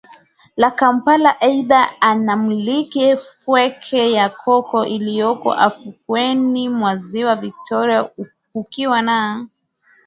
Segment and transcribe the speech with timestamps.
[0.61, 8.09] la Kampala Aidha anamiliki fukwe ya Coco iliyopo ufukweni mwa Ziwa Victoria
[8.53, 9.47] kukiwa na